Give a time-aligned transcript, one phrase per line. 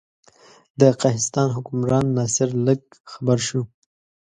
[0.79, 3.61] د قهستان حکمران ناصر لک خبر شو.